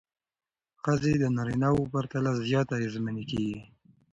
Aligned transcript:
ښځې 0.83 1.13
د 1.19 1.23
نارینه 1.35 1.69
وو 1.75 1.83
پرتله 1.93 2.31
زیات 2.47 2.67
اغېزمنې 2.77 3.23
کېږي. 3.31 3.61